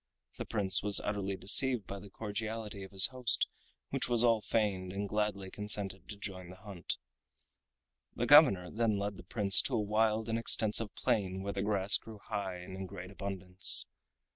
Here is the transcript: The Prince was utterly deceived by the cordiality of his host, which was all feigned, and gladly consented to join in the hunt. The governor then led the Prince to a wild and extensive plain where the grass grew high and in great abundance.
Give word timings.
The 0.39 0.45
Prince 0.45 0.81
was 0.81 0.99
utterly 0.99 1.37
deceived 1.37 1.85
by 1.85 1.99
the 1.99 2.09
cordiality 2.09 2.81
of 2.81 2.89
his 2.89 3.05
host, 3.11 3.45
which 3.91 4.09
was 4.09 4.23
all 4.23 4.41
feigned, 4.41 4.91
and 4.91 5.07
gladly 5.07 5.51
consented 5.51 6.09
to 6.09 6.17
join 6.17 6.45
in 6.45 6.49
the 6.49 6.55
hunt. 6.55 6.97
The 8.15 8.25
governor 8.25 8.71
then 8.71 8.97
led 8.97 9.17
the 9.17 9.23
Prince 9.23 9.61
to 9.61 9.75
a 9.75 9.79
wild 9.79 10.27
and 10.27 10.39
extensive 10.39 10.91
plain 10.95 11.43
where 11.43 11.53
the 11.53 11.61
grass 11.61 11.97
grew 11.97 12.17
high 12.17 12.55
and 12.61 12.75
in 12.75 12.87
great 12.87 13.11
abundance. 13.11 13.85